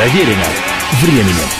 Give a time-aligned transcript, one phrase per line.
[0.00, 0.46] Проверено
[1.02, 1.50] временем.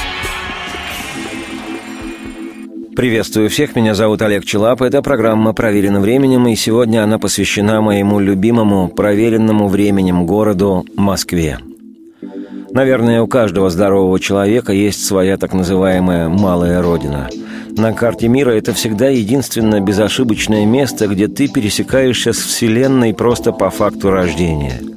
[2.96, 8.18] Приветствую всех, меня зовут Олег Челап, это программа «Проверено временем», и сегодня она посвящена моему
[8.18, 11.58] любимому, проверенному временем городу Москве.
[12.70, 17.28] Наверное, у каждого здорового человека есть своя так называемая «малая родина».
[17.76, 23.68] На карте мира это всегда единственное безошибочное место, где ты пересекаешься с Вселенной просто по
[23.68, 24.80] факту рождения–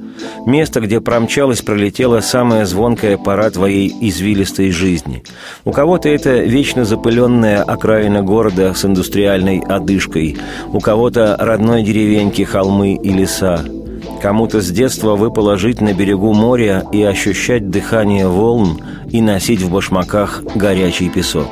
[0.46, 5.22] Место, где промчалась, пролетела самая звонкая пора твоей извилистой жизни.
[5.64, 10.36] У кого-то это вечно запыленная окраина города с индустриальной одышкой,
[10.72, 13.64] у кого-то родной деревеньки, холмы и леса.
[14.20, 19.70] Кому-то с детства выпало жить на берегу моря и ощущать дыхание волн и носить в
[19.70, 21.48] башмаках горячий песок.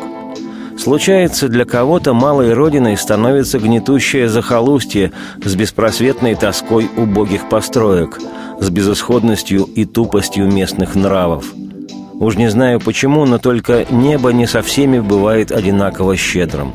[0.79, 5.13] Случается, для кого-то малой родиной становится гнетущее захолустье
[5.45, 8.19] с беспросветной тоской убогих построек–
[8.63, 11.53] с безысходностью и тупостью местных нравов.
[12.15, 16.73] Уж не знаю почему, но только небо не со всеми бывает одинаково щедрым.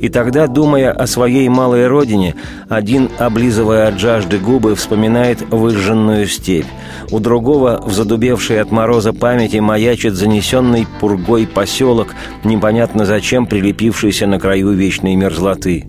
[0.00, 2.34] И тогда, думая о своей малой родине,
[2.70, 6.64] один, облизывая от жажды губы, вспоминает выжженную степь.
[7.10, 12.14] У другого, в задубевшей от мороза памяти, маячит занесенный пургой поселок,
[12.44, 15.84] непонятно зачем прилепившийся на краю вечной мерзлоты.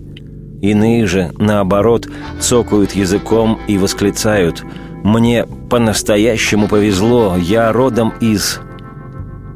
[0.60, 2.06] Иные же, наоборот,
[2.40, 4.62] цокают языком и восклицают–
[5.04, 8.60] мне по-настоящему повезло, я родом из...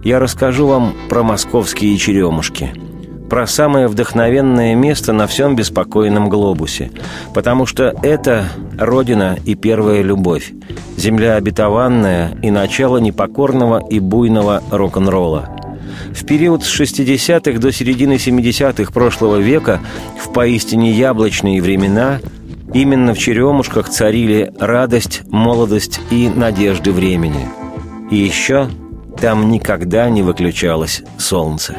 [0.04, 2.72] Я расскажу вам про московские черемушки.
[3.30, 6.90] Про самое вдохновенное место на всем беспокойном глобусе.
[7.34, 8.48] Потому что это
[8.78, 10.52] родина и первая любовь.
[10.96, 15.48] Земля обетованная и начало непокорного и буйного рок-н-ролла.
[16.12, 19.80] В период с 60-х до середины 70-х прошлого века,
[20.20, 22.20] в поистине яблочные времена–
[22.74, 27.46] Именно в черемушках царили радость, молодость и надежды времени.
[28.10, 28.68] И еще
[29.20, 31.76] там никогда не выключалось солнце.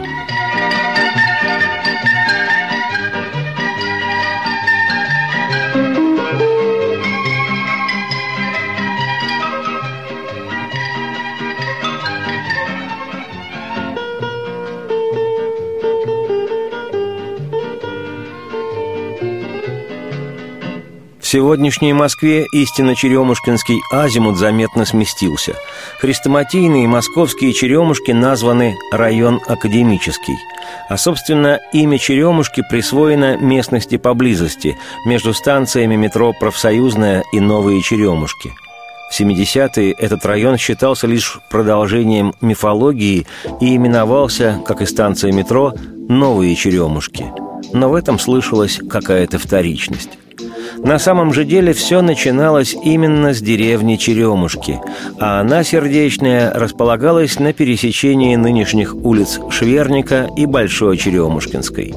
[21.34, 25.56] Сегодняшней Москве истинно черемушкинский азимут заметно сместился.
[25.98, 30.36] Хрестоматийные московские черемушки названы «район академический».
[30.90, 34.78] А, собственно, имя Черемушки присвоено местности поблизости,
[35.08, 38.52] между станциями метро «Профсоюзная» и «Новые Черемушки».
[39.10, 43.26] В 70-е этот район считался лишь продолжением мифологии
[43.60, 45.74] и именовался, как и станция метро,
[46.08, 47.26] «Новые Черемушки».
[47.74, 50.20] Но в этом слышалась какая-то вторичность.
[50.78, 54.80] На самом же деле все начиналось именно с деревни Черемушки,
[55.20, 61.94] а она, сердечная, располагалась на пересечении нынешних улиц Шверника и Большой Черемушкинской.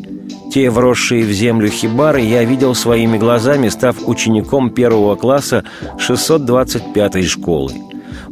[0.51, 5.63] те вросшие в землю хибары я видел своими глазами, став учеником первого класса
[5.97, 7.73] 625-й школы.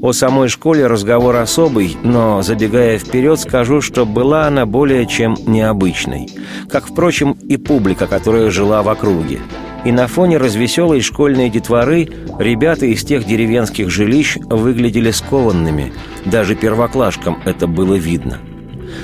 [0.02, 6.30] О самой школе разговор особый, но, забегая вперед, скажу, что была она более чем необычной.
[6.70, 9.40] Как, впрочем, и публика, которая жила в округе.
[9.86, 15.94] И на фоне развеселой школьной детворы ребята из тех деревенских жилищ выглядели скованными.
[16.26, 18.40] Даже первоклашкам это было видно.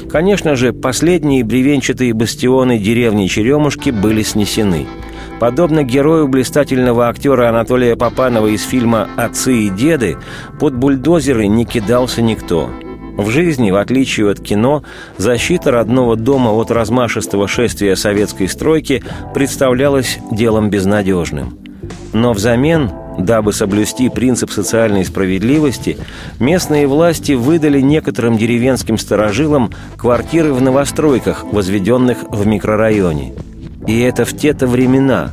[0.09, 4.86] Конечно же, последние бревенчатые бастионы деревни Черемушки были снесены.
[5.40, 10.18] Подобно герою блистательного актера Анатолия Попанова из фильма «Отцы и деды»,
[10.59, 12.70] под бульдозеры не кидался никто.
[13.18, 14.84] В жизни, в отличие от кино,
[15.18, 19.03] защита родного дома от размашистого шествия советской стройки
[19.34, 21.58] представлялась делом безнадежным.
[22.14, 25.97] Но взамен Дабы соблюсти принцип социальной справедливости,
[26.40, 33.34] местные власти выдали некоторым деревенским старожилам квартиры в новостройках, возведенных в микрорайоне.
[33.85, 35.32] И это в те-то времена.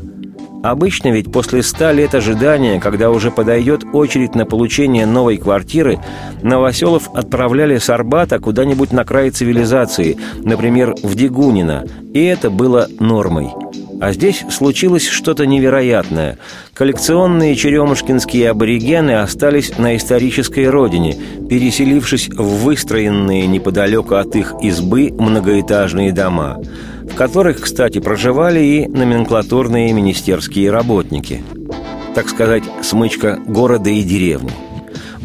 [0.63, 6.01] Обычно ведь после ста лет ожидания, когда уже подойдет очередь на получение новой квартиры,
[6.43, 13.49] новоселов отправляли с Арбата куда-нибудь на край цивилизации, например, в Дегунино, и это было нормой–
[14.01, 16.39] а здесь случилось что-то невероятное.
[16.75, 21.17] Коллекционные черемушкинские аборигены остались на исторической родине,
[21.49, 26.59] переселившись в выстроенные неподалеку от их избы многоэтажные дома,
[27.03, 31.43] в которых, кстати, проживали и номенклатурные министерские работники.
[32.15, 34.70] Так сказать, смычка города и деревни.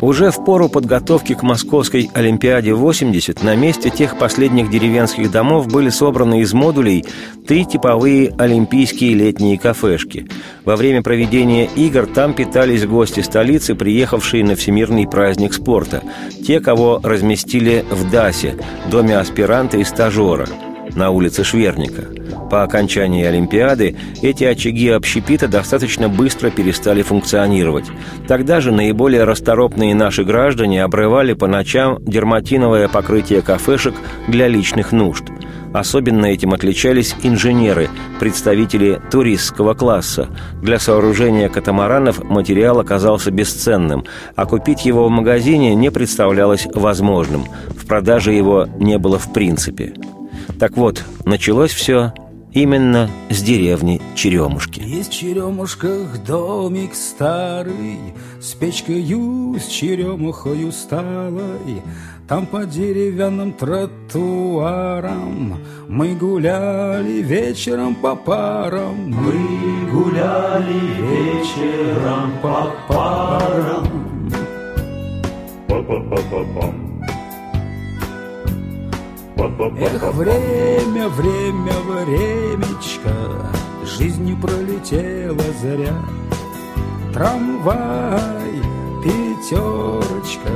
[0.01, 5.89] Уже в пору подготовки к Московской Олимпиаде 80 на месте тех последних деревенских домов были
[5.89, 7.06] собраны из модулей
[7.47, 10.27] три типовые олимпийские летние кафешки.
[10.65, 16.03] Во время проведения игр там питались гости столицы, приехавшие на Всемирный праздник спорта.
[16.45, 18.56] Те, кого разместили в ДАСе,
[18.92, 20.47] доме аспиранта и стажера–
[20.95, 22.03] на улице Шверника.
[22.50, 27.86] По окончании Олимпиады эти очаги общепита достаточно быстро перестали функционировать.
[28.27, 33.95] Тогда же наиболее расторопные наши граждане обрывали по ночам дерматиновое покрытие кафешек
[34.27, 35.25] для личных нужд.
[35.74, 37.89] Особенно этим отличались инженеры,
[38.21, 40.30] представители туристского класса.
[40.62, 44.06] Для сооружения катамаранов материал оказался бесценным,
[44.38, 47.44] а купить его в магазине не представлялось возможным.
[47.77, 49.94] В продаже его не было в принципе.
[50.60, 52.13] Так вот, началось все
[52.54, 54.80] именно с деревни Черемушки.
[54.80, 58.00] Есть в Черемушках домик старый,
[58.40, 61.81] С печкою, с черемухою сталой.
[62.28, 69.12] Там по деревянным тротуарам Мы гуляли вечером по парам.
[69.12, 74.31] Мы гуляли вечером по парам.
[75.68, 76.84] Па-па-па-па-пам.
[79.37, 83.11] Эх, время, время, времечко,
[83.83, 85.93] Жизнью пролетела заря.
[87.13, 88.61] Трамвай,
[89.03, 90.51] пятерочка,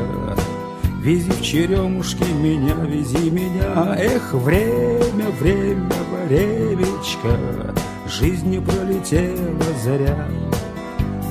[1.01, 3.95] Вези в черемушки меня, вези меня.
[3.97, 5.91] Эх, время, время,
[6.27, 7.75] времечко,
[8.07, 10.27] Жизнью пролетела заря.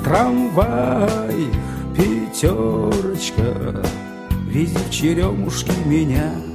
[0.04, 1.48] Трамвай,
[1.96, 3.82] пятерочка,
[4.46, 6.47] Вези в черемушки меня.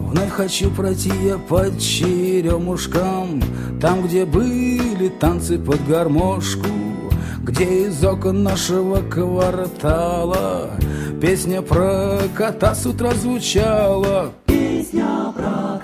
[0.00, 3.42] Вновь хочу пройти я под черемушкам
[3.80, 6.68] Там, где были танцы под гармошку
[7.42, 10.70] Где из окон нашего квартала
[11.20, 14.32] Песня про кота с утра звучала.
[14.44, 15.75] Песня про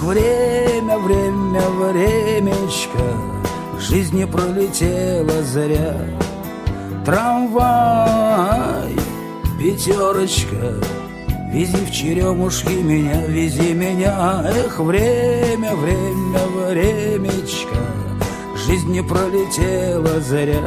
[0.00, 2.98] Время, время, времечко,
[3.78, 5.94] Жизни пролетела заря.
[7.04, 8.96] Трамвай,
[9.58, 10.74] пятерочка,
[11.52, 14.42] Вези в черемушки меня, вези меня.
[14.46, 17.76] Эх, время, время, времечко,
[18.56, 20.62] Жизни пролетела заря.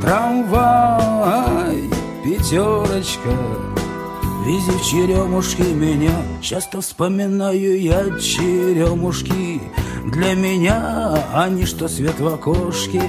[0.00, 1.90] Трамвай,
[2.24, 3.36] пятерочка,
[4.46, 8.04] Вези в черемушки меня Часто вспоминаю я.
[8.16, 9.60] Черемушки
[10.04, 13.02] Для меня они что свет в окошке?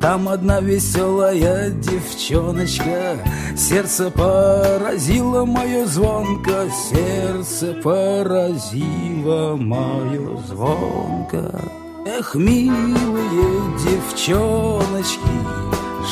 [0.00, 3.18] Там одна веселая девчоночка.
[3.54, 11.60] Сердце поразило мое звонко Сердце поразило мое звонко.
[12.06, 15.20] Эх, милые девчоночки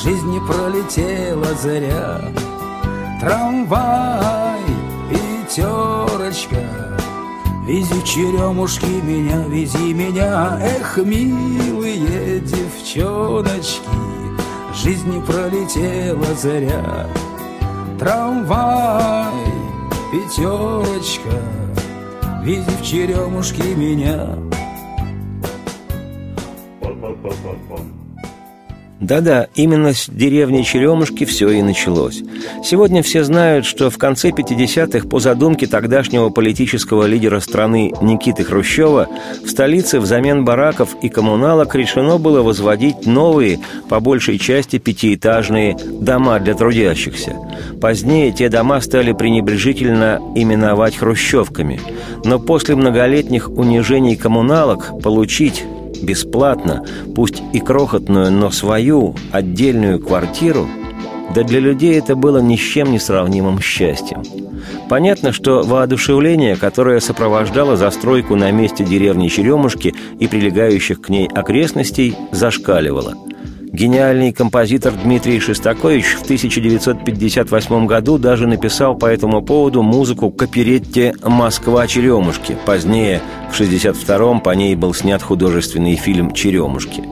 [0.02, 2.20] Жизни пролетела заря
[3.24, 4.60] Трамвай,
[5.08, 6.60] пятерочка
[7.66, 10.58] Вези в черемушки меня, вези меня.
[10.60, 13.80] Эх, милые девчоночки
[14.74, 17.06] Жизни пролетела заря
[17.98, 19.32] Трамвай,
[20.12, 21.40] пятерочка
[22.42, 24.36] Вези в черемушки меня
[29.04, 32.22] Да-да, именно с деревни Черемушки все и началось.
[32.64, 39.08] Сегодня все знают, что в конце 50-х по задумке тогдашнего политического лидера страны Никиты Хрущева
[39.44, 46.38] в столице взамен бараков и коммуналок решено было возводить новые, по большей части пятиэтажные дома
[46.38, 47.36] для трудящихся.
[47.82, 51.78] Позднее те дома стали пренебрежительно именовать хрущевками.
[52.24, 55.62] Но после многолетних унижений коммуналок получить
[56.04, 56.84] бесплатно,
[57.14, 60.66] пусть и крохотную, но свою отдельную квартиру,
[61.34, 64.22] да для людей это было ни с чем не сравнимым счастьем.
[64.88, 72.16] Понятно, что воодушевление, которое сопровождало застройку на месте деревни Черемушки и прилегающих к ней окрестностей,
[72.32, 73.14] зашкаливало–
[73.74, 81.12] Гениальный композитор Дмитрий Шестакович в 1958 году даже написал по этому поводу музыку к оперетте
[81.24, 82.56] «Москва-Черемушки».
[82.64, 87.02] Позднее, в 1962-м, по ней был снят художественный фильм «Черемушки».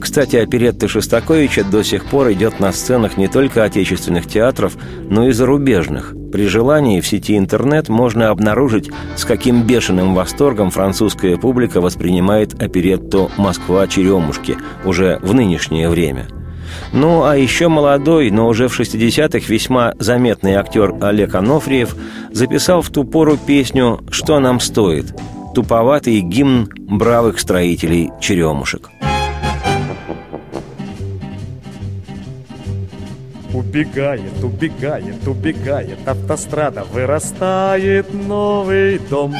[0.00, 4.76] Кстати, оперетта Шестаковича до сих пор идет на сценах не только отечественных театров,
[5.08, 6.16] но и зарубежных.
[6.32, 13.30] При желании в сети интернет можно обнаружить, с каким бешеным восторгом французская публика воспринимает оперетту
[13.36, 16.28] «Москва-Черемушки» уже в нынешнее время.
[16.92, 21.96] Ну, а еще молодой, но уже в 60-х весьма заметный актер Олег Анофриев
[22.30, 25.14] записал в ту пору песню «Что нам стоит?»
[25.54, 28.90] туповатый гимн бравых строителей черемушек.
[33.58, 39.34] Убегает, убегает, убегает автострада, вырастает новый дом.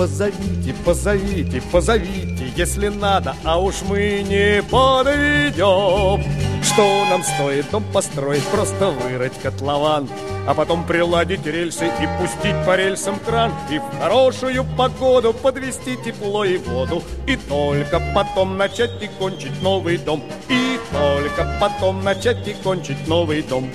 [0.00, 6.24] Позовите, позовите, позовите, если надо, а уж мы не подведем.
[6.62, 10.08] Что нам стоит дом построить, просто вырыть котлован,
[10.46, 16.46] а потом приладить рельсы и пустить по рельсам кран, и в хорошую погоду подвести тепло
[16.46, 22.54] и воду, и только потом начать и кончить новый дом, и только потом начать и
[22.54, 23.70] кончить новый дом.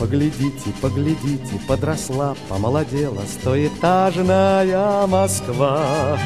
[0.00, 6.18] Поглядите, поглядите, подросла, помолодела стоэтажная Москва.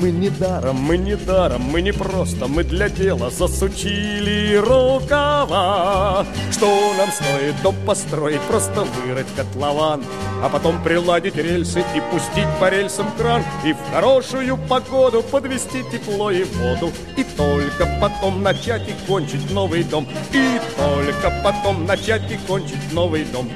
[0.00, 6.24] Мы не даром, мы не даром, мы не просто, мы для дела засучили рукава.
[6.50, 10.02] Что нам стоит дом построить, просто вырыть котлован,
[10.42, 16.30] а потом приладить рельсы и пустить по рельсам кран, и в хорошую погоду подвести тепло
[16.30, 22.38] и воду, и только потом начать и кончить новый дом, и только потом начать и
[22.46, 23.50] кончить новый дом.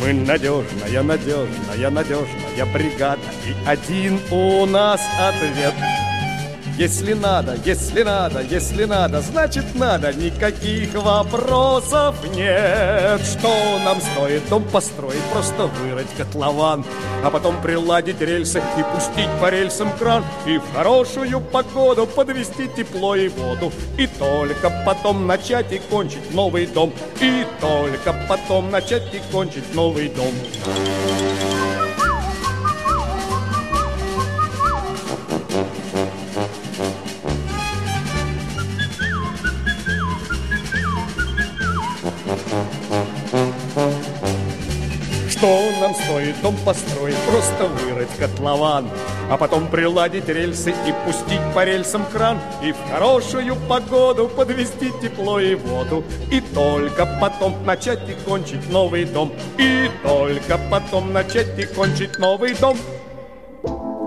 [0.00, 5.74] Мы надежная, надежная, надежная бригада И один у нас ответ
[6.80, 13.20] если надо, если надо, если надо, значит надо, никаких вопросов нет.
[13.20, 16.86] Что нам стоит дом построить, просто вырыть котлован,
[17.22, 23.14] а потом приладить рельсы и пустить по рельсам кран, и в хорошую погоду подвести тепло
[23.14, 29.20] и воду, и только потом начать и кончить новый дом, и только потом начать и
[29.30, 30.32] кончить новый дом.
[46.30, 48.88] Нам стоит дом построить, просто вырыть котлован,
[49.30, 55.40] а потом приладить рельсы и пустить по рельсам кран, и в хорошую погоду подвести тепло
[55.40, 61.64] и воду, и только потом начать и кончить новый дом, и только потом начать и
[61.64, 62.76] кончить новый дом.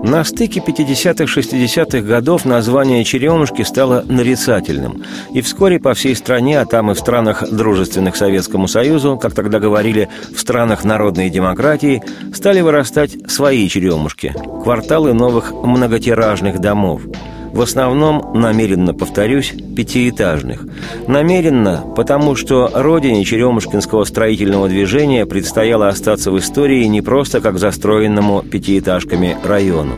[0.04, 5.02] На стыке 50-60-х годов название «Черемушки» стало нарицательным.
[5.32, 9.60] И вскоре по всей стране, а там и в странах, дружественных Советскому Союзу, как тогда
[9.60, 12.02] говорили, в странах народной демократии,
[12.34, 17.00] стали вырастать свои черемушки– кварталы новых многотиражных домов–
[17.54, 20.66] в основном, намеренно повторюсь, пятиэтажных.
[21.06, 28.42] Намеренно, потому что родине Черемушкинского строительного движения предстояло остаться в истории не просто как застроенному
[28.42, 29.94] пятиэтажками району.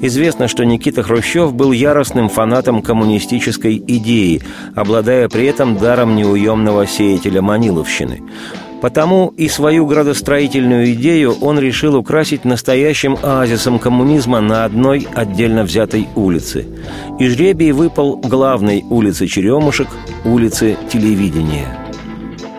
[0.00, 4.40] Известно, что Никита Хрущев был яростным фанатом коммунистической идеи,
[4.74, 8.22] обладая при этом даром неуемного сеятеля Маниловщины.
[8.80, 16.08] Потому и свою градостроительную идею он решил украсить настоящим оазисом коммунизма на одной отдельно взятой
[16.16, 16.66] улице.
[17.18, 19.88] И жребий выпал главной улице Черемушек,
[20.24, 21.78] улице телевидения.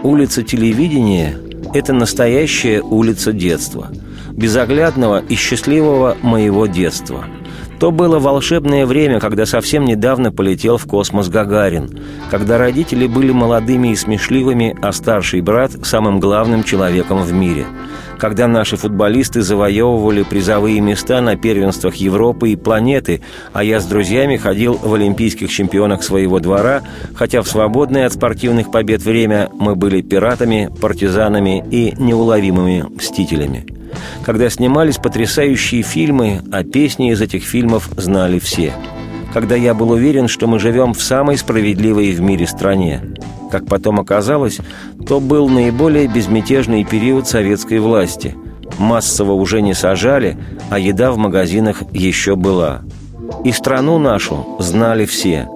[0.04, 1.38] Улица телевидения–
[1.74, 3.90] это настоящая улица детства,
[4.32, 7.26] безоглядного и счастливого моего детства–
[7.82, 11.90] то было волшебное время, когда совсем недавно полетел в космос Гагарин,
[12.30, 17.66] когда родители были молодыми и смешливыми, а старший брат– самым главным человеком в мире,
[18.20, 24.38] когда наши футболисты завоевывали призовые места на первенствах Европы и планеты, а я с друзьями
[24.38, 26.84] ходил в олимпийских чемпионах своего двора,
[27.16, 33.66] хотя в свободное от спортивных побед время мы были пиратами, партизанами и неуловимыми мстителями–
[34.24, 38.74] когда снимались потрясающие фильмы, а песни из этих фильмов знали все.
[39.34, 43.02] Когда я был уверен, что мы живем в самой справедливой в мире стране.
[43.50, 44.60] Как потом оказалось,
[45.08, 48.36] то был наиболее безмятежный период советской власти.
[48.78, 50.38] Массово уже не сажали,
[50.70, 52.82] а еда в магазинах еще была.
[53.44, 55.48] И страну нашу знали все.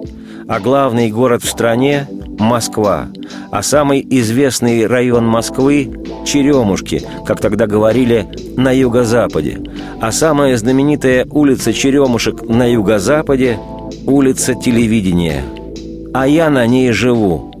[0.48, 2.06] А главный город в стране–
[2.38, 3.08] Москва.
[3.50, 5.90] А самый известный район Москвы
[6.24, 8.26] Черемушки, как тогда говорили,
[8.56, 9.60] на юго-западе.
[10.00, 13.58] А самая знаменитая улица Черемушек на юго-западе–
[14.06, 15.44] улица телевидения.
[16.14, 17.52] А я на ней живу.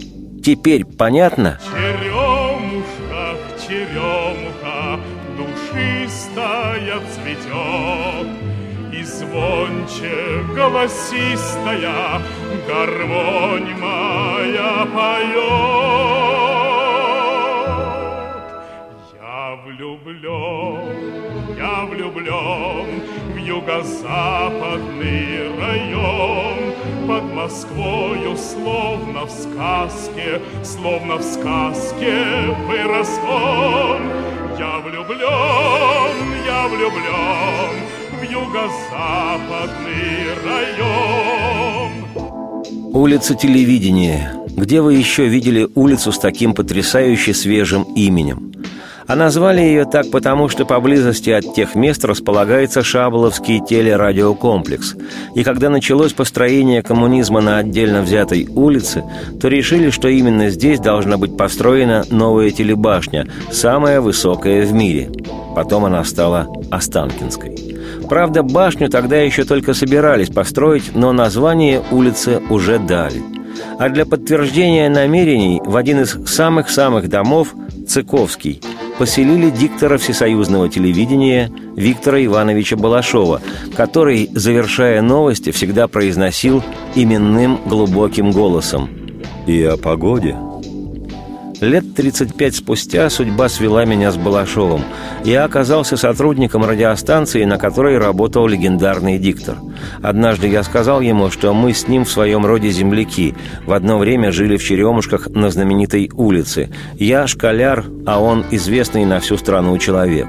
[0.44, 1.58] Теперь понятно?
[1.64, 5.00] Черемушка, черемуха,
[5.36, 8.28] душистая цветет,
[8.92, 10.14] И звонче
[10.54, 12.22] голосистая
[12.68, 14.25] гармонь моя
[14.94, 15.86] поет.
[19.66, 26.56] влюблен, я влюблен в юг юго-западный район.
[27.08, 34.02] Под Москвою словно в сказке, словно в сказке вырос он.
[34.58, 37.74] Я влюблен, я влюблен
[38.20, 42.45] в юго-западный район
[42.96, 44.32] Улица телевидения.
[44.56, 48.54] Где вы еще видели улицу с таким потрясающе свежим именем?
[49.06, 54.94] А назвали ее так потому, что поблизости от тех мест располагается Шаболовский телерадиокомплекс.
[55.34, 59.04] И когда началось построение коммунизма на отдельно взятой улице,
[59.42, 65.10] то решили, что именно здесь должна быть построена новая телебашня, самая высокая в мире.
[65.54, 67.75] Потом она стала Останкинской.
[68.08, 73.22] Правда, башню тогда еще только собирались построить, но название улицы уже дали.
[73.78, 77.54] А для подтверждения намерений в один из самых-самых домов,
[77.86, 78.60] Цыковский–
[78.98, 83.40] поселили диктора всесоюзного телевидения Виктора Ивановича Балашова,
[83.76, 86.62] который, завершая новости, всегда произносил
[86.94, 88.88] именным глубоким голосом.
[89.46, 90.36] «И о погоде?»
[91.60, 94.82] Лет 35 спустя судьба свела меня с Балашовым.
[95.24, 99.56] Я оказался сотрудником радиостанции, на которой работал легендарный диктор.
[100.02, 103.34] Однажды я сказал ему, что мы с ним в своем роде земляки.
[103.64, 106.68] В одно время жили в Черемушках на знаменитой улице.
[106.94, 110.28] Я школяр, а он известный на всю страну человек.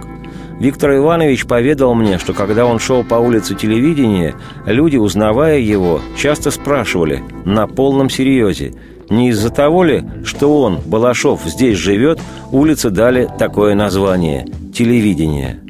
[0.61, 4.33] Виктор Иванович поведал мне, что когда он шел по улице телевидения,
[4.65, 8.73] люди, узнавая его, часто спрашивали на полном серьезе–
[9.09, 12.19] не из-за того ли, что он, Балашов, здесь живет,
[12.51, 15.61] улицы дали такое название– телевидение.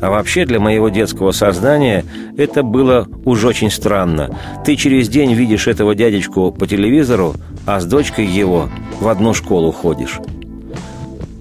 [0.00, 2.04] А вообще для моего детского сознания
[2.36, 4.30] это было уж очень странно.
[4.64, 7.34] Ты через день видишь этого дядечку по телевизору,
[7.66, 8.68] а с дочкой его
[9.00, 10.20] в одну школу ходишь.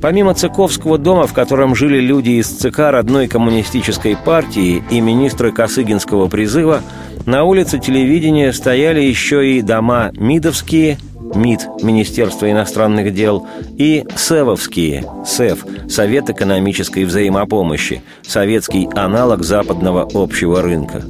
[0.02, 6.28] Помимо Цыковского дома, в котором жили люди из ЦК родной коммунистической партии и министры Косыгинского
[6.28, 6.82] призыва,
[7.26, 10.98] на улице телевидения стояли еще и дома Мидовские–
[11.36, 13.46] МИД, Министерство иностранных дел,
[13.78, 21.04] и СЭВовские, СЭВ, Совет экономической взаимопомощи, советский аналог западного общего рынка.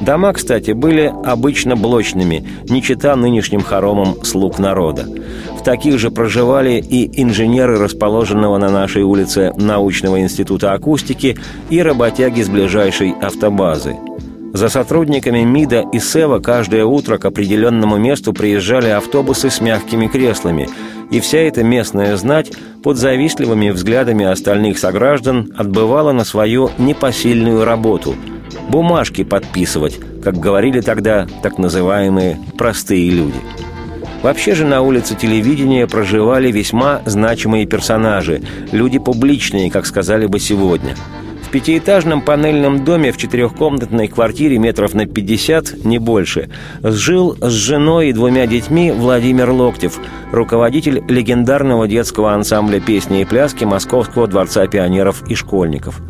[0.00, 5.06] Дома, кстати, были обычно блочными, не чита нынешним хоромам слуг народа.
[5.58, 11.36] В таких же проживали и инженеры расположенного на нашей улице научного института акустики
[11.68, 13.96] и работяги с ближайшей автобазы–
[14.52, 20.68] за сотрудниками МИДа и СЭВа каждое утро к определенному месту приезжали автобусы с мягкими креслами,
[21.10, 28.14] и вся эта местная знать под завистливыми взглядами остальных сограждан отбывала на свою непосильную работу–
[28.70, 33.38] бумажки подписывать, как говорили тогда так называемые «простые люди».
[34.22, 40.94] Вообще же на улице телевидения проживали весьма значимые персонажи, люди публичные, как сказали бы сегодня–
[41.50, 46.48] в пятиэтажном панельном доме в четырехкомнатной квартире метров на 50, не больше,
[46.80, 49.98] жил с женой и двумя детьми Владимир Локтев,
[50.30, 56.00] руководитель легендарного детского ансамбля песни и пляски Московского дворца пионеров и школьников.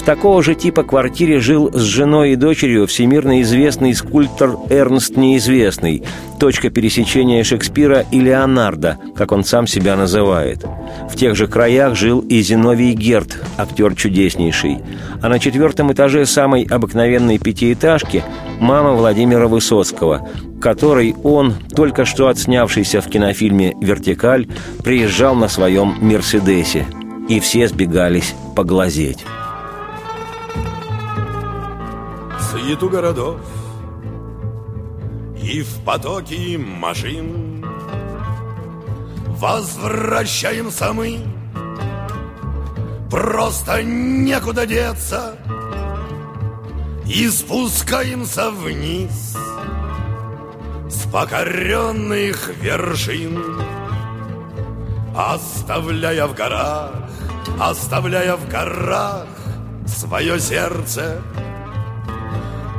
[0.00, 6.02] В такого же типа квартире жил с женой и дочерью всемирно известный скульптор Эрнст Неизвестный,
[6.40, 10.64] точка пересечения Шекспира и Леонардо, как он сам себя называет.
[11.10, 14.78] В тех же краях жил и Зиновий Герт, актер чудеснейший.
[15.20, 18.24] А на четвертом этаже самой обыкновенной пятиэтажки
[18.58, 20.26] мама Владимира Высоцкого,
[20.62, 24.48] которой он, только что отснявшийся в кинофильме «Вертикаль»,
[24.82, 26.86] приезжал на своем «Мерседесе».
[27.28, 29.18] И все сбегались поглазеть.
[32.50, 33.40] Суету городов
[35.40, 37.64] И в потоке машин.
[39.38, 41.20] Возвращаемся мы.
[43.10, 45.36] Просто некуда деться.
[47.06, 49.36] И спускаемся вниз
[50.88, 53.60] С покоренных вершин
[55.16, 56.92] Оставляя в горах
[57.58, 59.26] Оставляя в горах
[59.88, 61.20] Свое сердце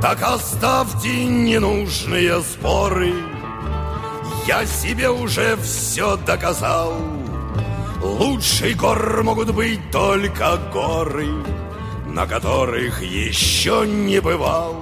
[0.02, 3.14] так оставьте ненужные споры.
[4.48, 6.92] Я себе уже все доказал.
[8.02, 11.28] Лучший гор могут быть только горы
[12.08, 14.74] На которых еще не бывал.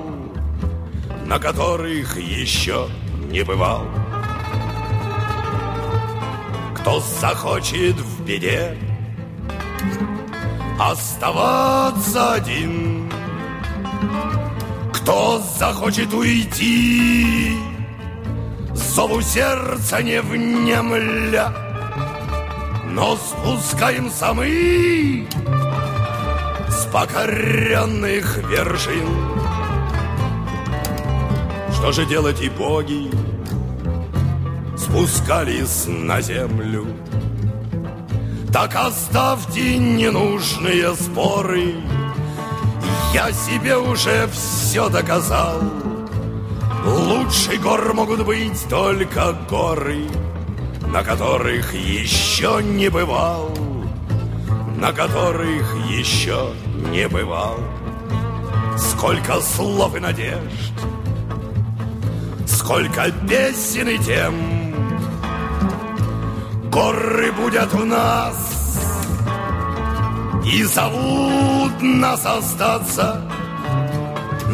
[1.26, 2.88] На которых еще
[3.30, 3.84] не бывал.
[6.76, 8.74] Кто захочет в беде
[10.78, 12.89] Оставаться один
[15.10, 17.56] кто захочет уйти,
[18.74, 21.52] Зову сердца не внемля,
[22.86, 25.26] Но спускаемся мы
[26.68, 29.08] С покоренных вершин.
[31.72, 33.10] Что же делать и боги?
[34.76, 36.86] Спускались на землю.
[38.52, 41.74] Так оставьте ненужные споры
[43.12, 45.60] Я себе уже все доказал.
[46.86, 50.06] Лучше гор могут быть только горы
[50.86, 53.50] На которых еще не бывал.
[54.76, 56.52] На которых еще
[56.90, 57.58] не бывал.
[58.78, 60.72] Сколько слов и надежд
[62.46, 64.34] Сколько песен и тем.
[66.70, 68.59] Горы будут у нас
[70.52, 73.22] И зовут нас остаться.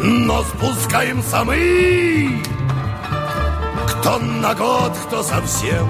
[0.03, 2.41] Но спускаемся мы.
[3.87, 5.87] Кто на год, кто совсем.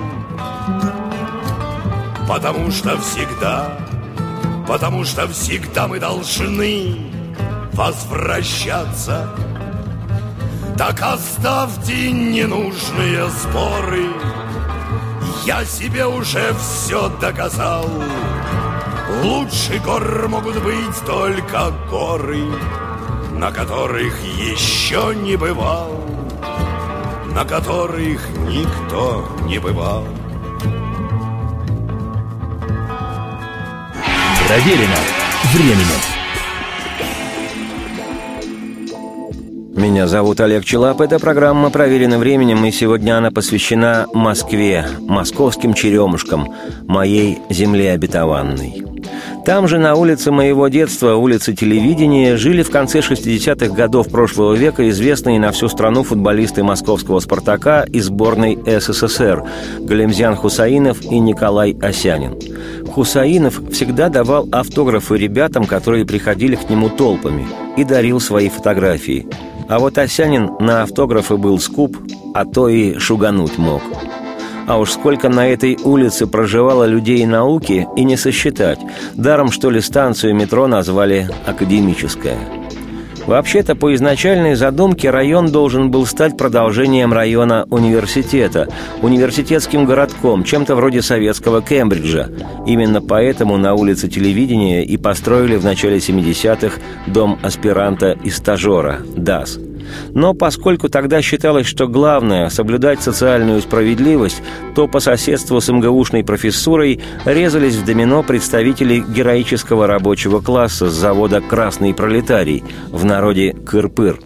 [2.27, 3.77] Потому что всегда
[4.67, 7.09] Потому что всегда мы должны
[7.71, 9.29] возвращаться.
[10.77, 14.07] Так оставьте ненужные споры.
[15.45, 17.89] Я себе уже все доказал
[19.23, 22.43] Лучше гор могут быть только горы
[23.33, 25.91] На которых еще не бывал
[27.33, 30.05] На которых никто не бывал
[34.47, 34.95] Проверено
[35.53, 36.17] временем.
[39.75, 41.01] Меня зовут Олег Челап.
[41.01, 46.47] Эта программа проверена временем, и сегодня она посвящена Москве, московским черемушкам,
[46.87, 48.96] моей земле обетованной.
[49.47, 54.89] Там же, на улице моего детства, улице телевидения, жили в конце 60-х годов прошлого века
[54.89, 59.45] известные на всю страну футболисты московского «Спартака» и сборной СССР
[59.79, 62.37] Галимзян Хусаинов и Николай Осянин.
[62.91, 69.29] Хусаинов всегда давал автографы ребятам, которые приходили к нему толпами, и дарил свои фотографии.
[69.69, 71.95] А вот Осянин на автографы был скуп,
[72.33, 73.81] а то и шугануть мог–
[74.67, 78.79] а уж сколько на этой улице проживало людей науки и не сосчитать.
[79.15, 82.37] Даром, что ли, станцию метро назвали «Академическая».
[83.25, 88.69] Вообще-то, по изначальной задумке район должен был стать продолжением района университета,
[89.01, 92.29] университетским городком, чем-то вроде советского Кембриджа.
[92.65, 99.59] Именно поэтому на улице телевидения и построили в начале 70-х дом аспиранта и стажера «ДАС».
[100.13, 104.41] Но поскольку тогда считалось, что главное– соблюдать социальную справедливость,
[104.75, 111.41] то по соседству с МГУшной профессурой резались в домино представители героического рабочего класса с завода
[111.41, 114.19] «Красный пролетарий», в народе «Кырпыр».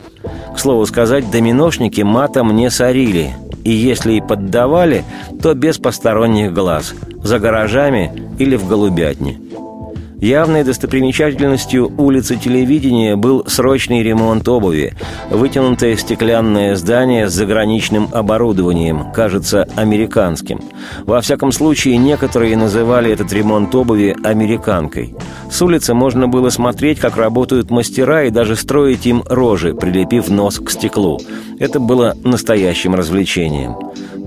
[0.56, 5.04] К слову сказать, доминошники матом не сорили, и если и поддавали,
[5.42, 6.94] то без посторонних глаз,
[7.24, 9.40] за гаражами или в голубятне–
[10.22, 14.94] Явной достопримечательностью улицы телевидения был срочный ремонт обуви.
[15.32, 20.62] Вытянутое стеклянное здание с заграничным оборудованием, кажется, американским.
[21.06, 25.16] Во всяком случае, некоторые называли этот ремонт обуви «американкой».
[25.50, 30.60] С улицы можно было смотреть, как работают мастера и даже строить им рожи, прилепив нос
[30.60, 31.20] к стеклу.
[31.58, 33.76] Это было настоящим развлечением.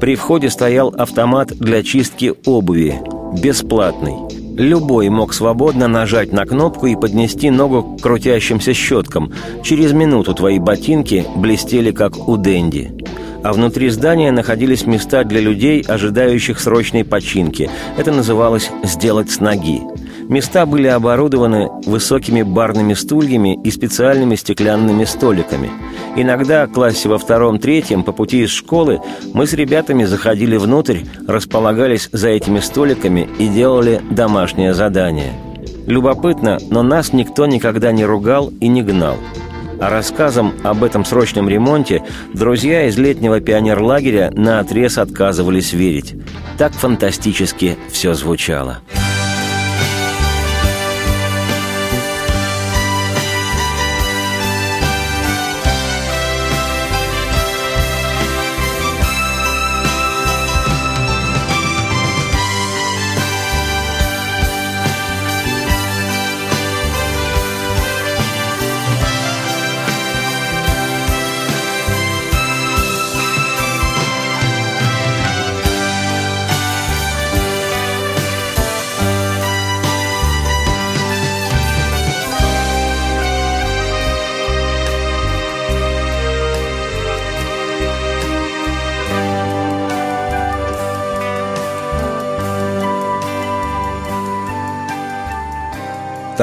[0.01, 3.01] При входе стоял автомат для чистки обуви,
[3.41, 4.44] бесплатный.
[4.57, 9.33] Любой мог свободно нажать на кнопку и поднести ногу к крутящимся щеткам.
[9.65, 12.93] Через минуту твои ботинки блестели, как у Дэнди.
[13.43, 17.69] А внутри здания находились места для людей, ожидающих срочной починки.
[17.99, 19.83] Это называлось «сделать с ноги».
[20.29, 25.71] Места были оборудованы высокими барными стульями и специальными стеклянными столиками.
[26.17, 29.01] Иногда классе во втором-третьем по пути из школы
[29.35, 35.35] мы с ребятами заходили внутрь, располагались за этими столиками и делали домашнее задание.
[35.87, 39.17] Любопытно, но нас никто никогда не ругал и не гнал.
[39.81, 46.15] А рассказам об этом срочном ремонте друзья из летнего пионерлагеря на отрез отказывались верить.
[46.57, 48.81] Так фантастически все звучало.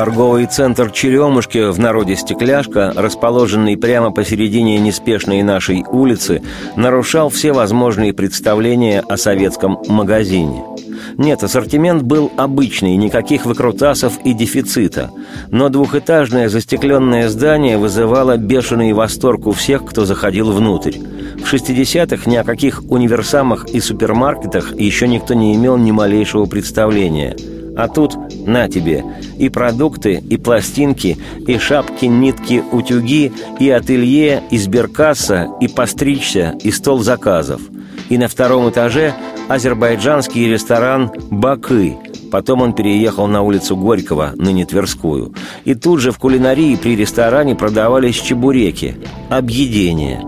[0.02, 6.42] Торговый центр «Черемушки» в народе «Стекляшка», расположенный прямо посередине неспешной нашей улицы,
[6.76, 10.64] нарушал все возможные представления о советском магазине.
[11.18, 15.12] Нет, ассортимент был обычный, никаких выкрутасов и дефицита.
[15.52, 20.98] Но двухэтажное застекленное здание вызывало бешеный восторг у всех, кто заходил внутрь.
[21.38, 27.36] В 60-х ни о каких универсамах и супермаркетах еще никто не имел ни малейшего представления–
[27.76, 29.04] а тут на тебе
[29.38, 36.72] и продукты, и пластинки, и шапки, нитки, утюги, и ателье, и сберкасса, и постричься, и
[36.72, 37.62] стол заказов.
[38.10, 39.14] И на втором этаже
[39.48, 41.98] азербайджанский ресторан «Бакы»,
[42.32, 45.34] Потом он переехал на улицу Горького, ныне Тверскую.
[45.66, 48.96] И тут же в кулинарии при ресторане продавались чебуреки,
[49.30, 50.24] объедения.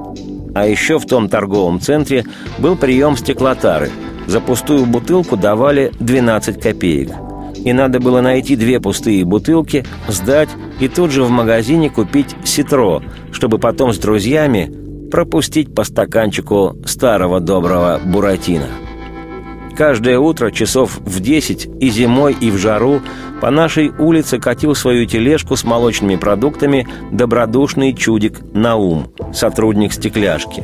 [0.53, 2.25] А еще в том торговом центре
[2.57, 3.89] был прием стеклотары.
[4.27, 7.11] За пустую бутылку давали 12 копеек–
[7.63, 10.49] и надо было найти две пустые бутылки, сдать
[10.79, 14.71] и тут же в магазине купить ситро, чтобы потом с друзьями
[15.11, 18.67] пропустить по стаканчику старого доброго буратино.
[19.75, 23.01] Каждое утро часов в десять и зимой, и в жару
[23.41, 30.63] по нашей улице катил свою тележку с молочными продуктами добродушный чудик Наум, сотрудник стекляшки.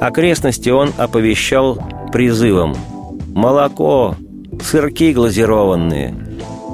[0.00, 1.78] Окрестности он оповещал
[2.12, 2.76] призывом
[3.34, 4.16] «Молоко!
[4.62, 6.14] Сырки глазированные!»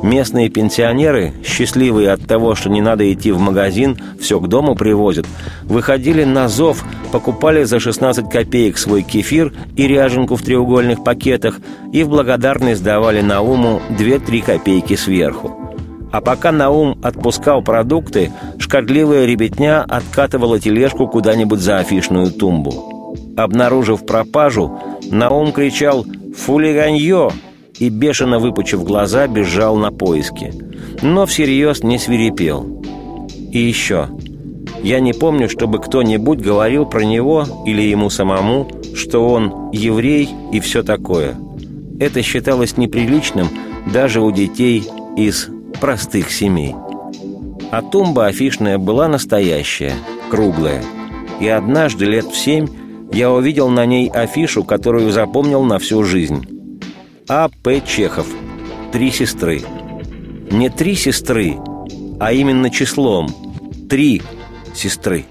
[0.04, 5.24] Местные пенсионеры, счастливые от того, что не надо идти в магазин, все к дому привозят,
[5.62, 11.58] выходили на зов, покупали за 16 копеек свой кефир и ряженку в треугольных пакетах
[11.90, 15.58] и в благодарность давали Науму 2-3 копейки сверху.
[16.12, 23.16] А пока Наум отпускал продукты, шкодливая ребятня откатывала тележку куда-нибудь за афишную тумбу.
[23.38, 24.78] Обнаружив пропажу,
[25.10, 26.04] Наум кричал
[26.36, 27.30] «Фулиганье!»
[27.78, 30.52] И, бешено выпучив глаза, бежал на поиски.
[31.02, 32.82] Но всерьез не свирепел.
[33.52, 34.08] И еще.
[34.82, 40.60] Я не помню, чтобы кто-нибудь говорил про него или ему самому, что он еврей и
[40.60, 41.37] все такое.
[41.98, 43.48] Это считалось неприличным
[43.92, 44.84] даже у детей
[45.16, 45.48] из
[45.80, 46.74] простых семей.
[47.70, 49.94] А тумба афишная была настоящая,
[50.30, 50.82] круглая.
[51.40, 52.66] И однажды, лет в семь,
[53.12, 56.53] я увидел на ней афишу, которую запомнил на всю жизнь.
[57.28, 57.48] А.
[57.62, 57.80] П.
[57.80, 58.26] Чехов.
[58.92, 59.62] Три сестры.
[60.50, 61.56] Не три сестры,
[62.20, 63.28] а именно числом.
[63.88, 64.22] Три
[64.74, 65.24] сестры.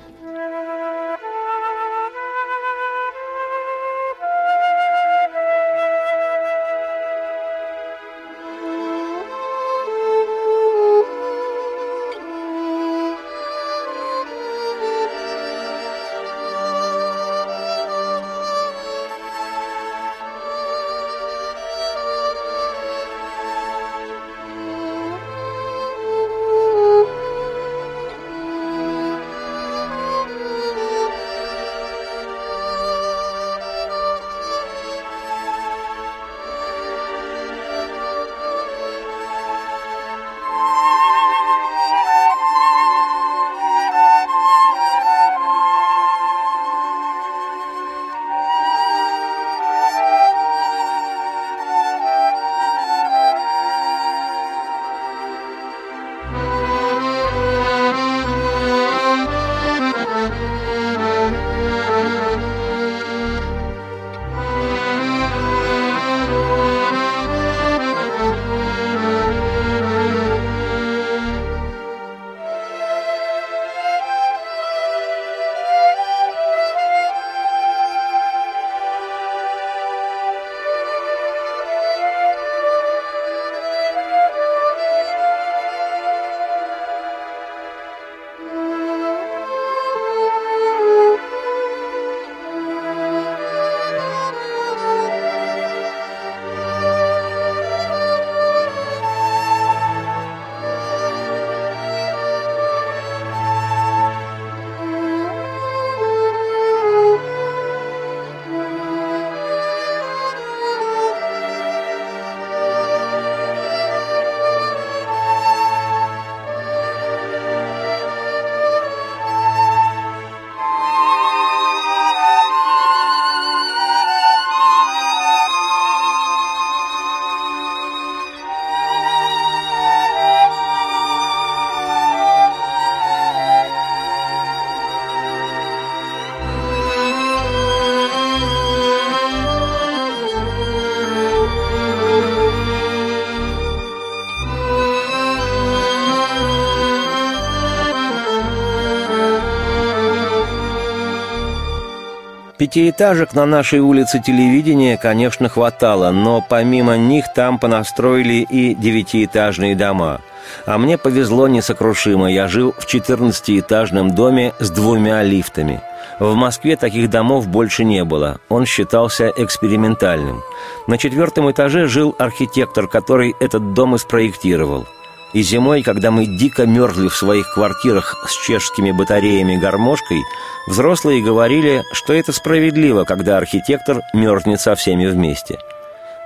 [152.64, 160.22] Пятиэтажек на нашей улице телевидения, конечно, хватало, но помимо них там понастроили и девятиэтажные дома.
[160.66, 165.82] А мне повезло несокрушимо, я жил в 14-этажном доме с двумя лифтами.
[166.22, 170.42] В Москве таких домов больше не было, он считался экспериментальным.
[170.88, 174.88] На четвертом этаже жил архитектор, который этот дом и спроектировал–
[175.34, 180.24] и зимой, когда мы дико мерзли в своих квартирах с чешскими батареями гармошкой,
[180.68, 185.58] взрослые говорили, что это справедливо, когда архитектор мерзнет со всеми вместе.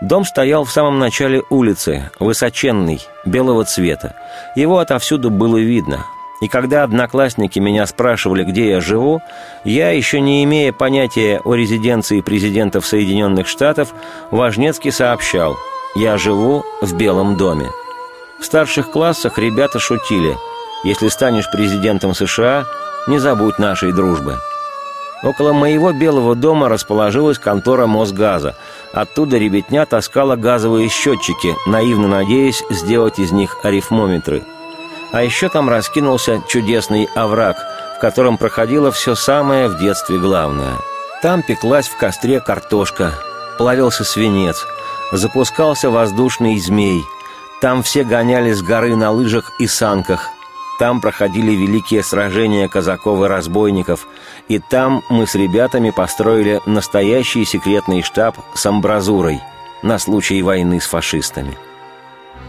[0.02, 4.16] Дом стоял в самом начале улицы, высоченный, белого цвета.
[4.56, 6.06] Его отовсюду было видно.
[6.40, 9.22] И когда одноклассники меня спрашивали, где я живу,
[9.64, 13.92] я, еще не имея понятия о резиденции президентов Соединенных Штатов,
[14.30, 15.58] Важнецкий сообщал
[15.96, 17.72] «Я живу в Белом доме».
[18.40, 20.38] В старших классах ребята шутили
[20.84, 22.66] «Если станешь президентом США,
[23.08, 24.38] не забудь нашей дружбы».
[25.24, 28.56] Около моего белого дома расположилась контора Мосгаза.
[28.94, 34.44] Оттуда ребятня таскала газовые счетчики, наивно надеясь сделать из них арифмометры.
[35.12, 37.58] А еще там раскинулся чудесный овраг,
[37.98, 40.76] в котором проходило все самое в детстве главное.
[41.24, 43.14] Там пеклась в костре картошка,
[43.58, 44.68] плавился свинец,
[45.12, 47.02] запускался воздушный змей–
[47.60, 50.30] там все гоняли с горы на лыжах и санках.
[50.78, 54.08] Там проходили великие сражения казаков и разбойников.
[54.48, 59.42] И там мы с ребятами построили настоящий секретный штаб с амбразурой
[59.82, 61.58] на случай войны с фашистами.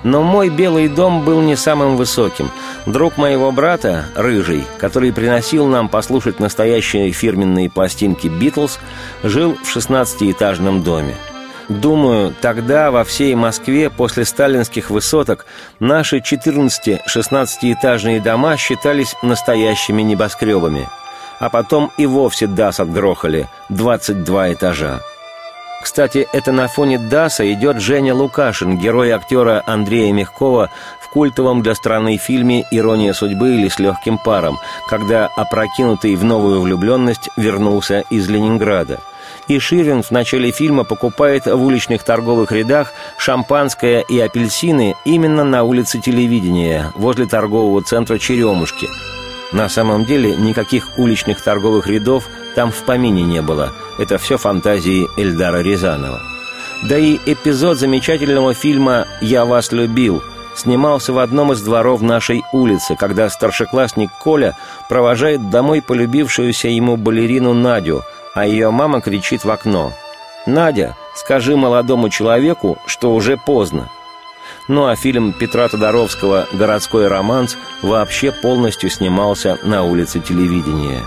[0.05, 2.51] Но мой белый дом был не самым высоким.
[2.87, 8.79] Друг моего брата, Рыжий, который приносил нам послушать настоящие фирменные пластинки «Битлз»,
[9.25, 11.17] жил в 16-этажном доме–
[11.69, 15.45] Думаю, тогда во всей Москве после сталинских высоток
[15.81, 20.89] наши 14-16-этажные дома считались настоящими небоскребами.
[21.41, 25.01] А потом и вовсе ДАС отгрохали, 22 этажа.
[25.83, 31.75] Кстати, это на фоне ДАСа идет Женя Лукашин, герой актера Андрея Мягкова в культовом для
[31.75, 38.27] страны фильме «Ирония судьбы» или «С легким паром», когда опрокинутый в новую влюбленность вернулся из
[38.29, 39.01] Ленинграда–
[39.49, 45.65] и Ширин в начале фильма покупает в уличных торговых рядах шампанское и апельсины именно на
[45.65, 48.89] улице телевидения, возле торгового центра «Черемушки».
[49.53, 53.73] На самом деле никаких уличных торговых рядов там в помине не было.
[53.99, 56.21] Это все фантазии Эльдара Рязанова.
[56.83, 60.23] Да и эпизод замечательного фильма «Я вас любил»
[60.55, 64.57] снимался в одном из дворов нашей улицы, когда старшеклассник Коля
[64.89, 68.03] провожает домой полюбившуюся ему балерину Надю–
[68.39, 69.93] а ее мама кричит в окно.
[70.47, 73.91] «Надя, скажи молодому человеку, что уже поздно».
[74.69, 81.03] Ну а фильм Петра Тодоровского «Городской романс» вообще полностью снимался на улице телевидения.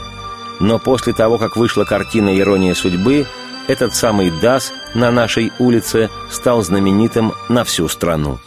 [0.59, 3.25] Но после того, как вышла картина «Ирония судьбы»,
[3.67, 8.39] этот самый ДАС на нашей улице стал знаменитым на всю страну.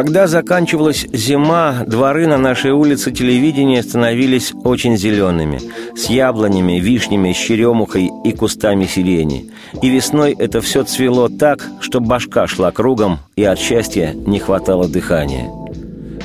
[0.00, 5.60] Когда заканчивалась зима, дворы на нашей улице телевидения становились очень зелеными,
[5.94, 9.50] с яблонями, вишнями, с черемухой и кустами сирени.
[9.82, 14.88] И весной это все цвело так, что башка шла кругом, и от счастья не хватало
[14.88, 15.59] дыхания.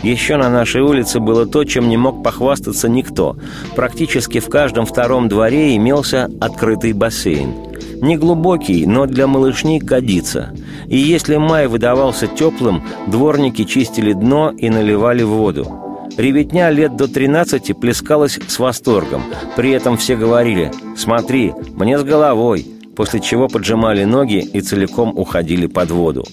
[0.05, 3.37] Еще на нашей улице было то, чем не мог похвастаться никто.
[3.75, 7.55] Практически в каждом втором дворе имелся открытый бассейн.
[8.03, 10.53] Не глубокий, но для малышни годится.
[10.85, 16.07] И если май выдавался теплым, дворники чистили дно и наливали воду.
[16.17, 19.23] Ребятня лет до 13 плескалась с восторгом.
[19.55, 25.65] При этом все говорили «Смотри, мне с головой», после чего поджимали ноги и целиком уходили
[25.65, 26.25] под воду.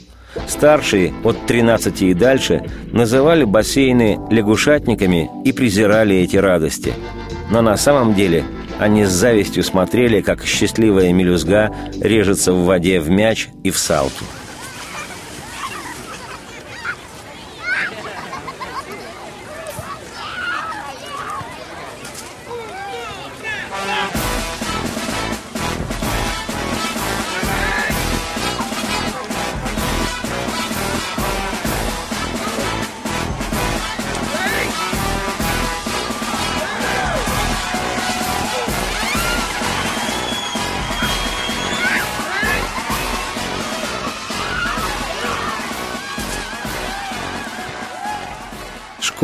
[0.49, 2.63] Старшие, от 13 и дальше,
[2.93, 6.95] называли бассейны лягушатниками и презирали эти радости.
[7.51, 8.45] Но на самом деле
[8.79, 14.25] они с завистью смотрели, как счастливая мелюзга режется в воде в мяч и в салки.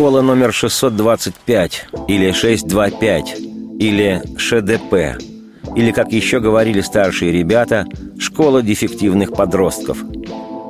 [0.08, 3.36] Школа номер 625 или 625
[3.78, 5.22] или ШДП
[5.76, 7.84] или, как еще говорили старшие ребята,
[8.18, 9.98] школа дефективных подростков.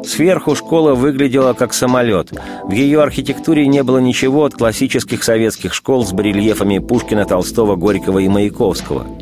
[0.05, 2.33] Сверху школа выглядела как самолет.
[2.65, 8.19] В ее архитектуре не было ничего от классических советских школ с барельефами Пушкина, Толстого, Горького
[8.19, 9.07] и Маяковского–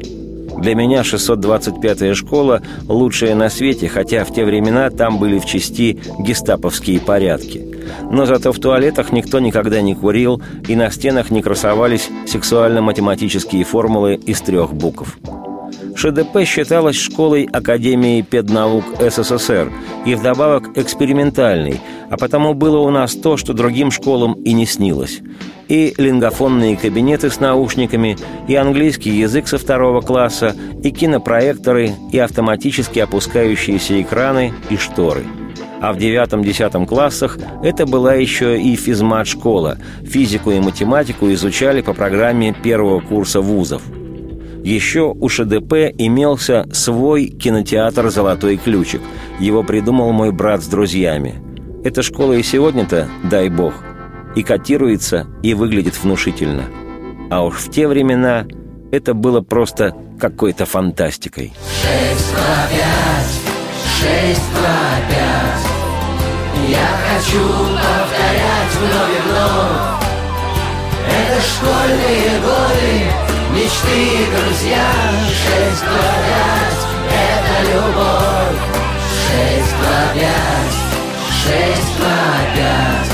[0.57, 6.01] для меня 625-я школа– лучшая на свете, хотя в те времена там были в части
[6.19, 7.76] гестаповские порядки.
[8.11, 14.15] Но зато в туалетах никто никогда не курил, и на стенах не красовались сексуально-математические формулы
[14.15, 15.19] из трех букв.
[15.97, 19.73] ШДП считалась школой Академии педнаук СССР
[20.05, 21.81] и вдобавок экспериментальной,
[22.11, 25.21] а потому было у нас то, что другим школам и не снилось.
[25.69, 28.17] И лингофонные кабинеты с наушниками,
[28.47, 35.25] и английский язык со второго класса, и кинопроекторы, и автоматически опускающиеся экраны, и шторы–
[35.81, 39.79] а в девятом-десятом классах это была еще и физмат-школа.
[40.05, 43.83] Физику и математику изучали по программе первого курса вузов–
[44.67, 49.01] еще у ШДП имелся свой кинотеатр «Золотой ключик».
[49.39, 51.41] Его придумал мой брат с друзьями.
[51.85, 53.75] Эта школа и сегодня-то, дай бог,
[54.35, 56.65] и котируется, и выглядит внушительно.
[57.31, 58.45] А уж в те времена
[58.91, 61.53] это было просто какой-то фантастикой.
[61.83, 65.26] Шесть, два, пять, шесть, два, пять.
[66.69, 67.43] Я хочу
[67.75, 69.97] повторять вновь и вновь.
[71.09, 74.85] Это школьные годы, Мечты и друзья,
[75.29, 78.61] шесть, два, пять, это любовь.
[79.17, 80.79] Шесть, два, пять,
[81.41, 82.21] шесть, два,
[82.55, 83.13] пять.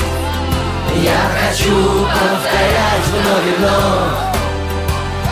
[1.01, 4.19] Я хочу повторять вновь и вновь.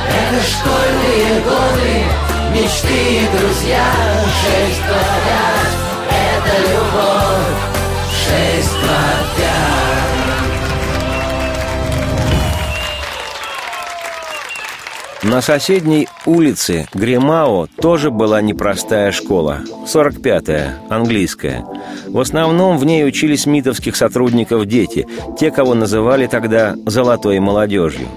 [0.07, 2.05] Это школьные годы,
[2.53, 3.85] мечты и друзья.
[4.39, 4.95] Шесть, два,
[5.25, 5.75] пять,
[6.09, 7.70] это любовь.
[15.31, 19.59] На соседней улице Гримао тоже была непростая школа.
[19.85, 21.63] 45-я, английская.
[22.07, 25.07] В основном в ней учились митовских сотрудников дети,
[25.39, 28.07] те, кого называли тогда «золотой молодежью».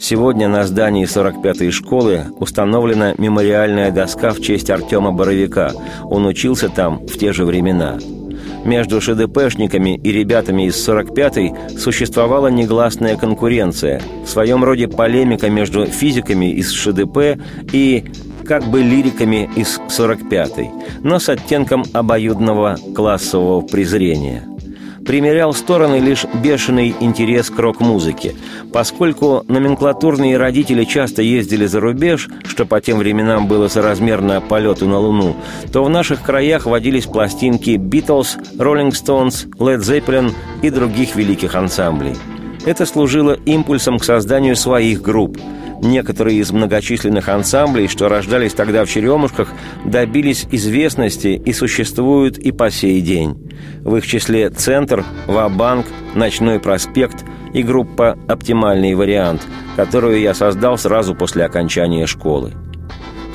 [0.00, 5.72] Сегодня на здании 45-й школы установлена мемориальная доска в честь Артема Боровика.
[6.04, 7.98] Он учился там в те же времена–
[8.64, 16.52] между ШДПшниками и ребятами из 45-й существовала негласная конкуренция, в своем роде полемика между физиками
[16.52, 17.38] из ШДП
[17.72, 18.04] и
[18.46, 20.70] как бы лириками из 45-й,
[21.02, 24.44] но с оттенком обоюдного классового презрения–
[25.08, 28.34] примерял стороны лишь бешеный интерес к рок-музыке.
[28.74, 34.98] Поскольку номенклатурные родители часто ездили за рубеж, что по тем временам было соразмерно полету на
[34.98, 35.34] Луну,
[35.72, 42.14] то в наших краях водились пластинки «Битлз», «Роллинг Стоунс», «Лед Зеппелин» и других великих ансамблей.
[42.66, 45.38] Это служило импульсом к созданию своих групп–
[45.80, 49.48] Некоторые из многочисленных ансамблей, что рождались тогда в Черемушках,
[49.84, 53.50] добились известности и существуют и по сей день.
[53.82, 57.24] В их числе «Центр», «Ва-банк», «Ночной проспект»
[57.54, 59.42] и группа «Оптимальный вариант»,
[59.76, 62.52] которую я создал сразу после окончания школы.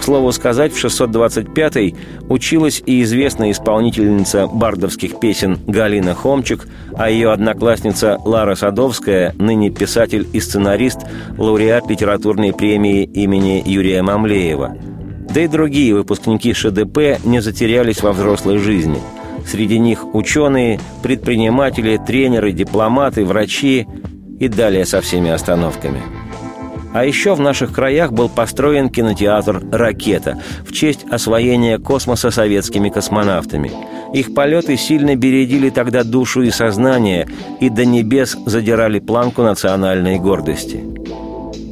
[0.03, 1.95] К слову сказать, в 625-й
[2.27, 10.27] училась и известная исполнительница бардовских песен Галина Хомчик, а ее одноклассница Лара Садовская, ныне писатель
[10.33, 10.99] и сценарист,
[11.37, 14.75] лауреат литературной премии имени Юрия Мамлеева.
[15.33, 18.99] Да и другие выпускники ШДП не затерялись во взрослой жизни.
[19.47, 23.87] Среди них ученые, предприниматели, тренеры, дипломаты, врачи
[24.37, 26.01] и далее со всеми остановками–
[26.93, 33.71] а еще в наших краях был построен кинотеатр «Ракета» в честь освоения космоса советскими космонавтами.
[34.13, 37.27] Их полеты сильно бередили тогда душу и сознание
[37.59, 40.83] и до небес задирали планку национальной гордости.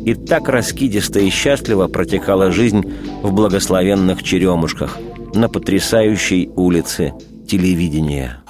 [0.06, 2.84] И так раскидисто и счастливо протекала жизнь
[3.22, 4.98] в благословенных Черемушках
[5.36, 7.14] на потрясающей улице
[7.48, 8.41] телевидения.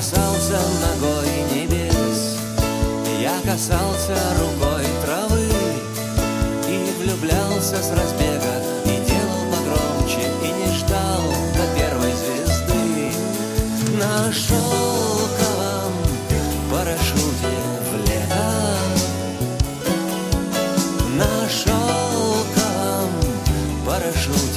[0.00, 2.38] Касался ногой небес.
[3.20, 5.46] Я касался рукой травы
[6.66, 8.54] И влюблялся с разбега
[8.86, 11.20] И делал погромче И не ждал
[11.54, 13.12] до первой звезды.
[13.98, 14.80] Нашел
[24.20, 24.49] сидел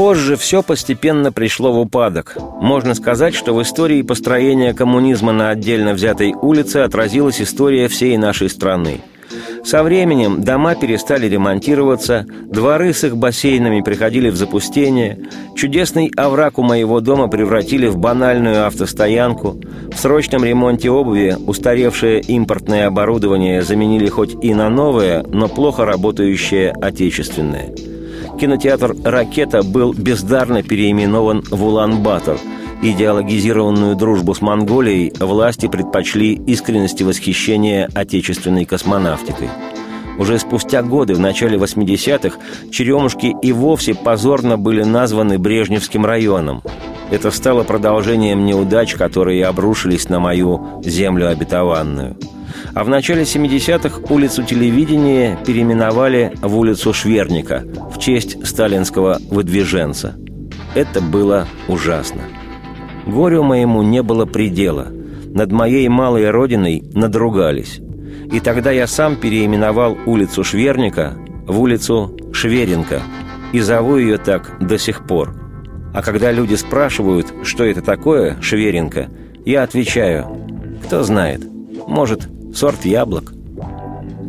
[0.00, 2.34] Позже все постепенно пришло в упадок.
[2.58, 8.48] Можно сказать, что в истории построения коммунизма на отдельно взятой улице отразилась история всей нашей
[8.48, 9.02] страны.
[9.62, 15.18] Со временем дома перестали ремонтироваться, дворы с их бассейнами приходили в запустение,
[15.54, 19.60] чудесный овраг у моего дома превратили в банальную автостоянку,
[19.92, 26.70] в срочном ремонте обуви устаревшее импортное оборудование заменили хоть и на новое, но плохо работающее
[26.70, 27.74] отечественное–
[28.40, 32.38] кинотеатр «Ракета» был бездарно переименован в Улан-Батор.
[32.82, 39.50] Идеологизированную дружбу с Монголией власти предпочли искренности восхищения отечественной космонавтикой.
[40.18, 42.38] Уже спустя годы, в начале 80-х,
[42.70, 46.62] Черемушки и вовсе позорно были названы Брежневским районом.
[47.10, 52.16] Это стало продолжением неудач, которые обрушились на мою землю обетованную–
[52.74, 60.16] а в начале 70-х улицу телевидения переименовали в улицу Шверника в честь сталинского выдвиженца.
[60.74, 62.22] Это было ужасно.
[63.06, 64.88] Горю моему не было предела.
[65.32, 67.80] Над моей малой родиной надругались.
[68.32, 73.02] И тогда я сам переименовал улицу Шверника в улицу Шверенко
[73.52, 75.34] и зову ее так до сих пор.
[75.92, 79.08] А когда люди спрашивают, что это такое, Шверенко,
[79.44, 80.26] я отвечаю,
[80.84, 81.42] кто знает,
[81.88, 83.32] может, сорт яблок.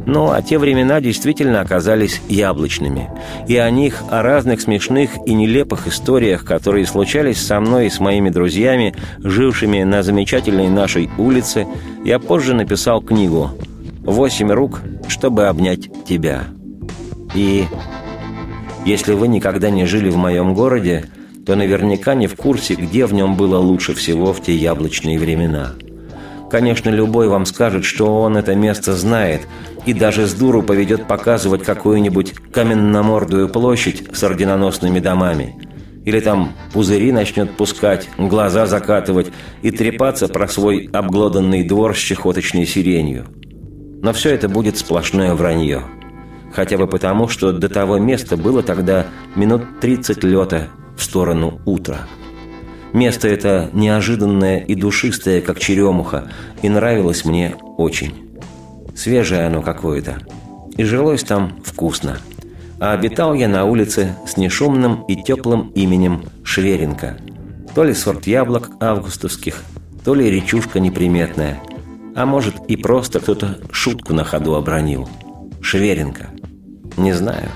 [0.05, 3.09] Ну, а те времена действительно оказались яблочными.
[3.47, 7.99] И о них, о разных смешных и нелепых историях, которые случались со мной и с
[7.99, 11.67] моими друзьями, жившими на замечательной нашей улице,
[12.03, 13.51] я позже написал книгу
[14.01, 16.45] «Восемь рук, чтобы обнять тебя».
[17.35, 17.65] И
[18.85, 21.05] Если вы никогда не жили в моем городе,
[21.45, 25.73] то наверняка не в курсе, где в нем было лучше всего в те яблочные времена.
[26.51, 29.47] Конечно, любой вам скажет, что он это место знает,
[29.85, 35.55] и даже с дуру поведет показывать какую-нибудь каменномордую площадь с орденоносными домами.
[36.03, 39.31] Или там пузыри начнет пускать, глаза закатывать
[39.61, 43.27] и трепаться про свой обглоданный двор с чехоточной сиренью.
[44.01, 45.83] Но все это будет сплошное вранье.
[46.51, 51.99] Хотя бы потому, что до того места было тогда минут 30 лета в сторону утра.
[52.93, 56.29] Место это неожиданное и душистое, как черемуха,
[56.61, 58.29] и нравилось мне очень.
[58.95, 60.17] Свежее оно какое-то.
[60.77, 62.17] И жилось там вкусно.
[62.79, 67.17] А обитал я на улице с нешумным и теплым именем Шверенко.
[67.73, 69.63] То ли сорт яблок августовских,
[70.03, 71.59] то ли речушка неприметная.
[72.15, 75.07] А может и просто кто-то шутку на ходу обронил.
[75.61, 76.27] Шверенко.
[76.97, 77.49] Не знаю.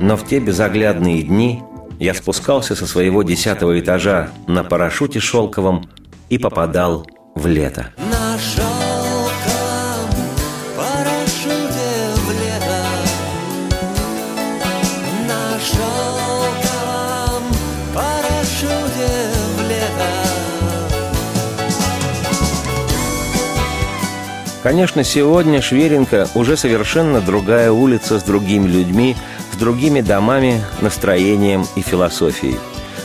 [0.00, 1.62] Но в те безоглядные дни
[1.98, 5.88] я спускался со своего десятого этажа на парашюте шелковом
[6.28, 7.92] и попадал в лето.
[7.98, 8.23] Нашел
[24.64, 29.14] Конечно, сегодня Шверенко уже совершенно другая улица с другими людьми,
[29.52, 32.56] с другими домами, настроением и философией.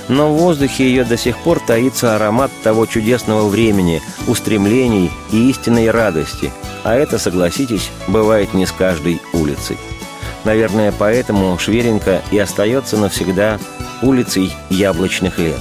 [0.07, 5.91] Но в воздухе ее до сих пор таится аромат того чудесного времени, устремлений и истинной
[5.91, 6.49] радости.
[6.85, 9.77] А это, согласитесь, бывает не с каждой улицей.
[10.45, 13.59] Наверное, поэтому Шверенко и остается навсегда
[14.01, 15.59] улицей яблочных лет.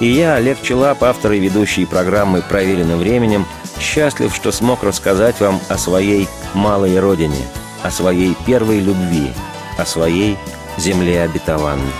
[0.00, 3.46] И я, Олег Челап, автор и ведущий программы «Проверено временем»,
[3.84, 7.46] Счастлив, что смог рассказать вам о своей малой родине,
[7.82, 9.30] о своей первой любви,
[9.78, 10.38] о своей
[10.78, 11.92] земле обетованной.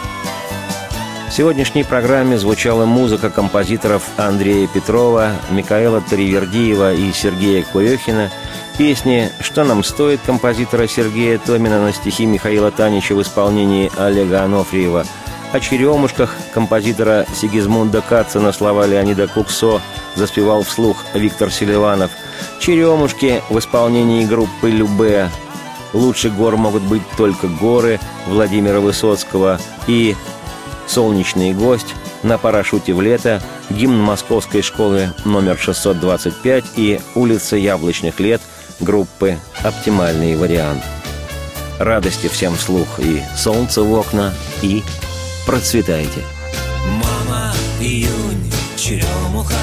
[1.29, 8.31] В сегодняшней программе звучала музыка композиторов Андрея Петрова, Микаэла Таривердиева и Сергея Куехина,
[8.79, 15.05] песни «Что нам стоит» композитора Сергея Томина на стихи Михаила Танича в исполнении Олега Анофриева,
[15.55, 19.81] о «Черемушках» композитора Сигизмунда Каца на слова Леонида Куксо–
[20.17, 22.11] заспевал вслух Виктор Селиванов.
[22.61, 25.29] «Черемушки» в исполнении группы «Любе».
[25.93, 30.17] «Лучше гор могут быть только горы» Владимира Высоцкого и
[30.87, 38.41] «Солнечный гость» на парашюте в лето, гимн Московской школы номер 625 и улица Яблочных лет
[38.81, 40.83] группы «Оптимальный вариант».
[41.79, 44.33] Радости всем вслух и солнце в окна,
[44.63, 44.83] и
[45.47, 46.23] процветайте.
[46.87, 49.55] Мама, июнь, черемуха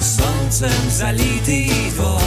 [0.00, 2.20] солнцем залитый двор.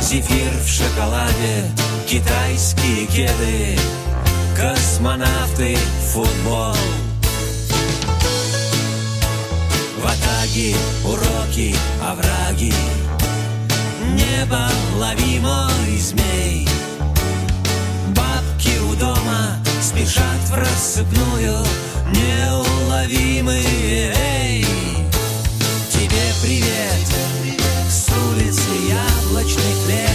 [0.00, 1.70] Зефир в шоколаде,
[2.06, 3.76] китайские кеды
[4.56, 5.76] Космонавты,
[6.12, 6.76] футбол.
[9.98, 10.74] В атаге
[11.04, 12.72] уроки, овраги
[14.14, 16.68] Небо лови мой змей.
[18.14, 21.64] Бабки у дома спешат в рассыпную
[22.12, 24.66] Неуловимые, эй
[25.90, 27.06] тебе привет.
[27.88, 30.10] С улицы яблочных лет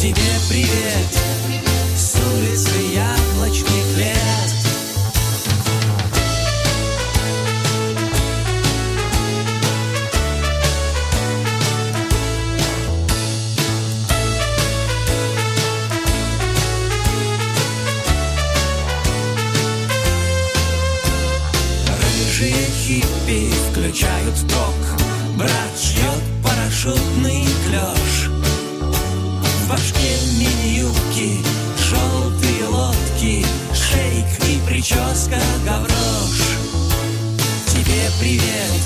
[0.00, 1.10] Тебе привет.
[1.96, 4.19] С улицы яблочных лет
[24.00, 28.30] включают ток Брат ждет парашютный клеш
[29.20, 31.44] В башке мини-юбки,
[31.90, 36.40] желтые лодки Шейк и прическа гаврош.
[37.66, 38.79] Тебе привет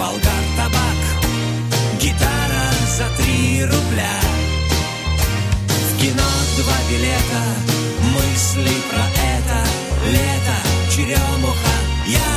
[0.00, 1.00] болгар табак,
[2.00, 4.16] гитара за три рубля.
[5.88, 7.42] В кино два билета,
[8.14, 9.58] мысли про это,
[10.14, 10.58] лето,
[10.90, 11.76] черемуха,
[12.06, 12.36] я.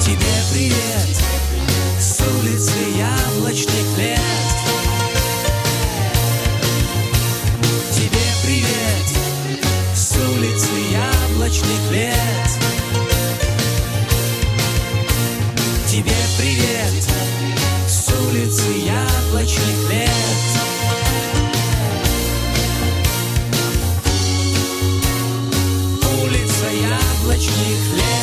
[0.00, 1.14] Тебе привет,
[2.00, 4.48] с улицы яблочный лет.
[7.96, 9.08] Тебе привет,
[9.94, 12.57] с улицы яблочный лет.
[19.48, 20.10] Яблочных лет.
[26.22, 28.17] Улица яблочных лет.